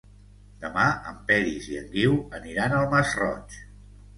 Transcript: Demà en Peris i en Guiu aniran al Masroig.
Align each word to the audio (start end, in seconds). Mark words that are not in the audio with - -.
Demà 0.63 0.85
en 1.11 1.19
Peris 1.27 1.67
i 1.73 1.77
en 1.81 1.87
Guiu 1.97 2.17
aniran 2.41 2.77
al 2.79 2.89
Masroig. 2.95 3.63